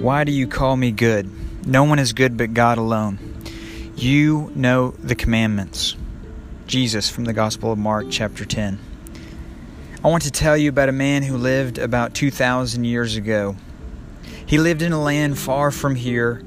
Why 0.00 0.24
do 0.24 0.32
you 0.32 0.46
call 0.46 0.78
me 0.78 0.92
good? 0.92 1.30
No 1.66 1.84
one 1.84 1.98
is 1.98 2.14
good 2.14 2.38
but 2.38 2.54
God 2.54 2.78
alone. 2.78 3.18
You 3.96 4.50
know 4.54 4.92
the 4.92 5.14
commandments. 5.14 5.94
Jesus 6.66 7.10
from 7.10 7.26
the 7.26 7.34
Gospel 7.34 7.70
of 7.70 7.78
Mark, 7.78 8.06
chapter 8.08 8.46
10. 8.46 8.78
I 10.02 10.08
want 10.08 10.22
to 10.22 10.30
tell 10.30 10.56
you 10.56 10.70
about 10.70 10.88
a 10.88 10.92
man 10.92 11.22
who 11.22 11.36
lived 11.36 11.76
about 11.76 12.14
2,000 12.14 12.84
years 12.84 13.16
ago. 13.16 13.56
He 14.46 14.56
lived 14.56 14.80
in 14.80 14.92
a 14.92 15.02
land 15.02 15.38
far 15.38 15.70
from 15.70 15.96
here, 15.96 16.42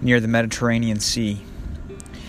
near 0.00 0.18
the 0.18 0.26
Mediterranean 0.26 0.98
Sea. 0.98 1.40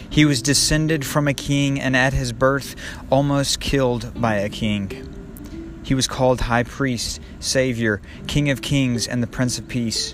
He 0.07 0.25
was 0.25 0.43
descended 0.43 1.03
from 1.07 1.27
a 1.27 1.33
king 1.33 1.81
and 1.81 1.97
at 1.97 2.13
his 2.13 2.33
birth 2.33 2.75
almost 3.09 3.59
killed 3.59 4.21
by 4.21 4.35
a 4.35 4.47
king. 4.47 5.81
He 5.81 5.95
was 5.95 6.07
called 6.07 6.41
High 6.41 6.61
Priest, 6.61 7.19
Savior, 7.39 7.99
King 8.27 8.51
of 8.51 8.61
Kings, 8.61 9.07
and 9.07 9.23
the 9.23 9.27
Prince 9.27 9.57
of 9.57 9.67
Peace. 9.67 10.13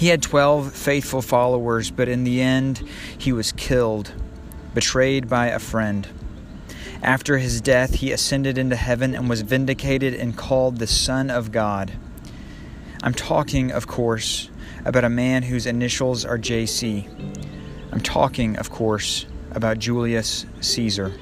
He 0.00 0.06
had 0.06 0.22
12 0.22 0.72
faithful 0.72 1.20
followers, 1.20 1.90
but 1.90 2.08
in 2.08 2.24
the 2.24 2.40
end, 2.40 2.88
he 3.18 3.34
was 3.34 3.52
killed, 3.52 4.14
betrayed 4.72 5.28
by 5.28 5.48
a 5.48 5.58
friend. 5.58 6.08
After 7.02 7.36
his 7.36 7.60
death, 7.60 7.96
he 7.96 8.10
ascended 8.10 8.56
into 8.56 8.76
heaven 8.76 9.14
and 9.14 9.28
was 9.28 9.42
vindicated 9.42 10.14
and 10.14 10.34
called 10.34 10.78
the 10.78 10.86
Son 10.86 11.28
of 11.28 11.52
God. 11.52 11.92
I'm 13.02 13.12
talking, 13.12 13.72
of 13.72 13.86
course, 13.86 14.48
about 14.86 15.04
a 15.04 15.10
man 15.10 15.42
whose 15.42 15.66
initials 15.66 16.24
are 16.24 16.38
JC. 16.38 17.06
I'm 17.92 18.00
talking, 18.00 18.56
of 18.56 18.70
course, 18.70 19.26
about 19.50 19.80
Julius 19.80 20.46
Caesar. 20.62 21.12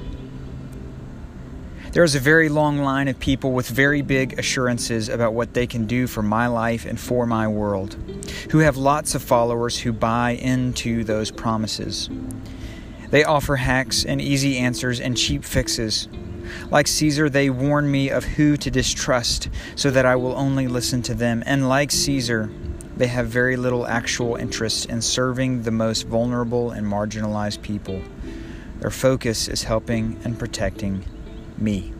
There 1.90 2.04
is 2.04 2.15
a 2.15 2.20
very 2.20 2.51
long 2.51 2.79
line 2.79 3.09
of 3.09 3.18
people 3.18 3.52
with 3.52 3.66
very 3.66 4.02
big 4.02 4.38
assurances 4.38 5.09
about 5.09 5.32
what 5.32 5.54
they 5.54 5.66
can 5.66 5.87
do 5.87 6.07
for 6.07 6.23
my 6.23 6.46
life 6.46 6.85
and 6.85 7.01
for 7.01 7.26
my 7.26 7.48
world, 7.48 7.96
who 8.51 8.59
have 8.59 8.77
lots 8.77 9.15
of 9.15 9.23
followers 9.23 9.79
who 9.79 9.93
buy 9.93 10.31
into 10.33 11.05
those 11.05 11.31
promises. 11.31 12.09
They 13.11 13.25
offer 13.25 13.57
hacks 13.57 14.05
and 14.05 14.21
easy 14.21 14.59
answers 14.59 15.01
and 15.01 15.17
cheap 15.17 15.45
fixes. 15.45 16.09
Like 16.71 16.87
Caesar, 16.87 17.29
they 17.29 17.51
warn 17.51 17.91
me 17.91 18.11
of 18.11 18.25
who 18.25 18.57
to 18.59 18.71
distrust 18.71 19.49
so 19.77 19.91
that 19.91 20.07
I 20.07 20.16
will 20.16 20.37
only 20.37 20.69
listen 20.69 21.03
to 21.03 21.15
them. 21.15 21.43
And 21.47 21.69
like 21.69 21.91
Caesar, 21.91 22.51
they 22.97 23.07
have 23.07 23.29
very 23.29 23.57
little 23.57 23.87
actual 23.87 24.37
interest 24.37 24.87
in 24.87 25.03
serving 25.03 25.63
the 25.63 25.71
most 25.71 26.07
vulnerable 26.07 26.71
and 26.71 26.87
marginalized 26.87 27.63
people. 27.63 28.03
Their 28.81 28.91
focus 28.91 29.49
is 29.49 29.65
helping 29.65 30.21
and 30.25 30.39
protecting 30.39 31.05
me. 31.57 31.93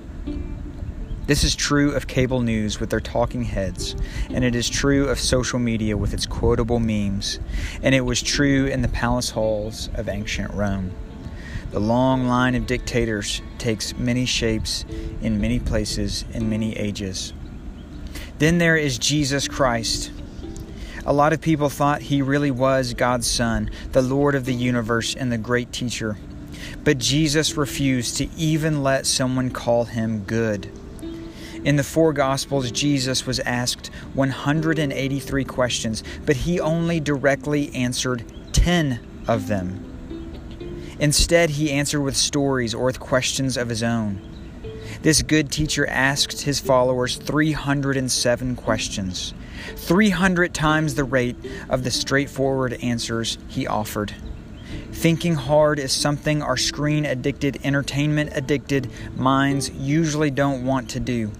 This 1.28 1.44
is 1.44 1.54
true 1.54 1.92
of 1.92 2.06
cable 2.06 2.40
news 2.40 2.80
with 2.80 2.88
their 2.88 3.00
talking 3.00 3.42
heads, 3.42 3.94
and 4.30 4.42
it 4.42 4.54
is 4.54 4.66
true 4.66 5.08
of 5.08 5.20
social 5.20 5.58
media 5.58 5.94
with 5.94 6.14
its 6.14 6.24
quotable 6.24 6.80
memes, 6.80 7.38
and 7.82 7.94
it 7.94 8.00
was 8.00 8.22
true 8.22 8.64
in 8.64 8.80
the 8.80 8.88
palace 8.88 9.28
halls 9.28 9.90
of 9.92 10.08
ancient 10.08 10.54
Rome. 10.54 10.90
The 11.70 11.80
long 11.80 12.26
line 12.26 12.54
of 12.54 12.66
dictators 12.66 13.42
takes 13.58 13.94
many 13.98 14.24
shapes 14.24 14.86
in 15.20 15.38
many 15.38 15.60
places 15.60 16.24
in 16.32 16.48
many 16.48 16.74
ages. 16.78 17.34
Then 18.38 18.56
there 18.56 18.78
is 18.78 18.96
Jesus 18.96 19.46
Christ. 19.46 20.10
A 21.04 21.12
lot 21.12 21.34
of 21.34 21.42
people 21.42 21.68
thought 21.68 22.00
he 22.00 22.22
really 22.22 22.50
was 22.50 22.94
God's 22.94 23.26
Son, 23.26 23.68
the 23.92 24.00
Lord 24.00 24.34
of 24.34 24.46
the 24.46 24.54
universe, 24.54 25.14
and 25.14 25.30
the 25.30 25.36
great 25.36 25.72
teacher. 25.74 26.16
But 26.84 26.96
Jesus 26.96 27.58
refused 27.58 28.16
to 28.16 28.30
even 28.34 28.82
let 28.82 29.04
someone 29.04 29.50
call 29.50 29.84
him 29.84 30.20
good. 30.20 30.72
In 31.64 31.76
the 31.76 31.82
four 31.82 32.12
Gospels, 32.12 32.70
Jesus 32.70 33.26
was 33.26 33.40
asked 33.40 33.88
183 34.14 35.44
questions, 35.44 36.04
but 36.24 36.36
he 36.36 36.60
only 36.60 37.00
directly 37.00 37.74
answered 37.74 38.24
10 38.52 39.00
of 39.26 39.48
them. 39.48 39.84
Instead, 41.00 41.50
he 41.50 41.72
answered 41.72 42.02
with 42.02 42.16
stories 42.16 42.74
or 42.74 42.86
with 42.86 43.00
questions 43.00 43.56
of 43.56 43.68
his 43.68 43.82
own. 43.82 44.20
This 45.02 45.22
good 45.22 45.50
teacher 45.50 45.86
asked 45.86 46.42
his 46.42 46.60
followers 46.60 47.16
307 47.16 48.56
questions, 48.56 49.34
300 49.76 50.54
times 50.54 50.94
the 50.94 51.04
rate 51.04 51.36
of 51.68 51.84
the 51.84 51.91
straightforward 51.91 52.74
answers 52.82 53.38
he 53.48 53.66
offered. 53.66 54.14
Thinking 54.92 55.34
hard 55.34 55.78
is 55.78 55.92
something 55.92 56.42
our 56.42 56.56
screen 56.56 57.04
addicted, 57.04 57.58
entertainment 57.62 58.30
addicted 58.34 58.91
minds 59.16 59.70
usually 59.70 60.30
don't 60.30 60.64
want 60.64 60.91
to 60.91 61.00
do. 61.00 61.30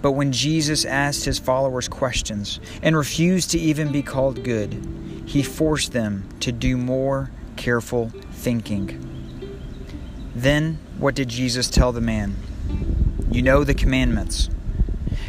But 0.00 0.12
when 0.12 0.32
Jesus 0.32 0.84
asked 0.84 1.24
his 1.24 1.38
followers 1.38 1.88
questions 1.88 2.60
and 2.82 2.96
refused 2.96 3.50
to 3.50 3.58
even 3.58 3.90
be 3.90 4.02
called 4.02 4.44
good, 4.44 5.24
he 5.26 5.42
forced 5.42 5.92
them 5.92 6.28
to 6.40 6.52
do 6.52 6.76
more 6.76 7.30
careful 7.56 8.10
thinking. 8.32 9.04
Then, 10.34 10.78
what 10.98 11.14
did 11.14 11.28
Jesus 11.28 11.68
tell 11.68 11.92
the 11.92 12.00
man? 12.00 12.36
You 13.30 13.42
know 13.42 13.64
the 13.64 13.74
commandments. 13.74 14.48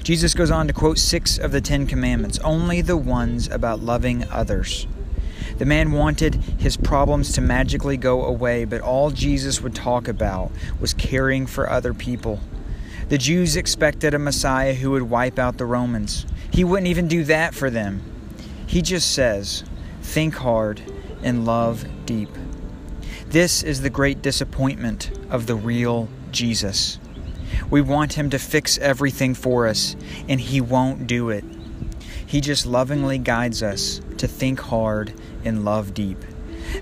Jesus 0.04 0.34
goes 0.34 0.52
on 0.52 0.68
to 0.68 0.74
quote 0.74 0.98
six 0.98 1.38
of 1.38 1.52
the 1.52 1.62
Ten 1.62 1.86
Commandments, 1.86 2.40
only 2.40 2.82
the 2.82 2.98
ones 2.98 3.48
about 3.48 3.82
loving 3.82 4.24
others. 4.30 4.88
The 5.58 5.66
man 5.66 5.92
wanted 5.92 6.36
his 6.36 6.78
problems 6.78 7.34
to 7.34 7.42
magically 7.42 7.98
go 7.98 8.24
away, 8.24 8.64
but 8.66 8.82
all 8.82 9.12
Jesus 9.12 9.62
would 9.62 9.76
talk 9.76 10.08
about 10.08 10.52
was 10.80 10.94
caring 10.94 11.46
for 11.46 11.70
other 11.70 11.94
people. 11.94 12.40
The 13.10 13.18
Jews 13.18 13.56
expected 13.56 14.14
a 14.14 14.20
Messiah 14.20 14.76
who 14.76 14.92
would 14.92 15.02
wipe 15.02 15.40
out 15.40 15.58
the 15.58 15.66
Romans. 15.66 16.28
He 16.52 16.64
wouldn't 16.64 16.88
even 16.88 17.08
do 17.08 17.24
that 17.24 17.56
for 17.56 17.72
them. 17.72 18.04
He 18.68 18.84
just 18.84 19.14
says, 19.14 19.64
Think 20.04 20.36
hard 20.36 20.80
and 21.24 21.44
love 21.44 21.88
deep. 22.06 22.30
This 23.28 23.64
is 23.64 23.82
the 23.82 23.90
great 23.90 24.22
disappointment 24.22 25.12
of 25.32 25.48
the 25.48 25.56
real 25.56 26.08
Jesus. 26.32 27.00
We 27.72 27.82
want 27.82 28.14
him 28.14 28.30
to 28.30 28.38
fix 28.38 28.78
everything 28.78 29.34
for 29.34 29.66
us, 29.66 29.96
and 30.28 30.40
he 30.40 30.62
won't 30.62 31.08
do 31.08 31.32
it. 31.32 31.44
He 32.28 32.42
just 32.42 32.68
lovingly 32.68 33.18
guides 33.18 33.64
us 33.64 34.02
to 34.18 34.28
think 34.28 34.60
hard 34.60 35.20
and 35.44 35.66
love 35.66 35.96
deep. 35.96 36.24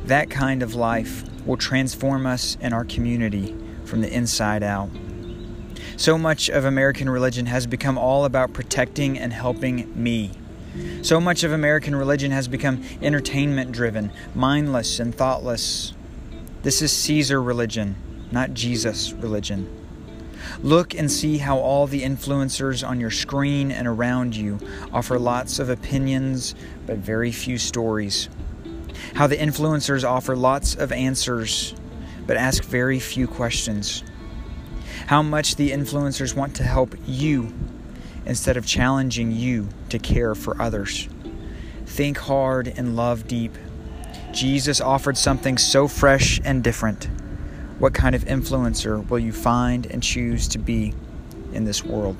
That 0.04 0.30
kind 0.30 0.62
of 0.62 0.76
life 0.76 1.24
will 1.46 1.56
transform 1.56 2.26
us 2.26 2.58
and 2.60 2.74
our 2.74 2.84
community 2.84 3.56
from 3.86 4.02
the 4.02 4.14
inside 4.14 4.62
out. 4.62 4.90
So 5.98 6.16
much 6.16 6.48
of 6.50 6.64
American 6.64 7.10
religion 7.10 7.48
has 7.48 7.66
become 7.66 7.98
all 7.98 8.26
about 8.26 8.54
protecting 8.54 9.18
and 9.18 9.34
helping 9.34 9.92
me. 10.02 10.30
So 11.02 11.20
much 11.20 11.44
of 11.44 11.52
American 11.52 11.96
religion 11.96 12.30
has 12.30 12.48
become 12.48 12.84
entertainment 13.02 13.72
driven, 13.72 14.12
mindless, 14.36 15.00
and 15.00 15.14
thoughtless. 15.14 15.96
This 16.62 16.84
is 16.84 16.92
Caesar 16.92 17.42
religion, 17.42 17.96
not 18.30 18.54
Jesus 18.54 19.12
religion. 19.12 19.68
Look 20.62 20.94
and 20.94 21.12
see 21.12 21.40
how 21.40 21.58
all 21.58 21.88
the 21.88 22.04
influencers 22.04 22.88
on 22.88 23.00
your 23.00 23.10
screen 23.10 23.72
and 23.72 23.88
around 23.88 24.36
you 24.36 24.60
offer 24.94 25.18
lots 25.18 25.58
of 25.58 25.72
opinions 25.72 26.54
but 26.86 26.98
very 26.98 27.32
few 27.32 27.58
stories. 27.58 28.30
How 29.16 29.26
the 29.26 29.38
influencers 29.38 30.08
offer 30.08 30.36
lots 30.36 30.76
of 30.76 30.92
answers 30.92 31.74
but 32.28 32.38
ask 32.38 32.64
very 32.64 33.00
few 33.00 33.26
questions. 33.26 34.04
How 35.06 35.22
much 35.22 35.56
the 35.56 35.72
influencers 35.72 36.36
want 36.36 36.56
to 36.56 36.64
help 36.64 36.96
you 37.06 37.54
instead 38.28 38.58
of 38.58 38.66
challenging 38.66 39.32
you 39.32 39.70
to 39.90 39.98
care 39.98 40.36
for 40.36 40.62
others. 40.62 41.08
Think 41.86 42.18
hard 42.18 42.68
and 42.68 42.96
love 42.96 43.28
deep. 43.28 43.58
Jesus 44.34 44.82
offered 44.82 45.18
something 45.18 45.58
so 45.58 45.88
fresh 45.88 46.40
and 46.44 46.64
different. 46.64 47.06
What 47.80 47.94
kind 47.94 48.16
of 48.16 48.26
influencer 48.26 49.08
will 49.10 49.20
you 49.20 49.32
find 49.32 49.86
and 49.86 50.04
choose 50.04 50.48
to 50.50 50.60
be 50.60 50.94
in 51.54 51.64
this 51.64 51.84
world? 51.84 52.18